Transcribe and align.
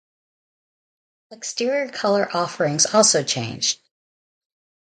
Exterior 1.29 1.87
color 1.91 2.27
offerings 2.35 2.87
also 2.91 3.23
changed. 3.23 3.79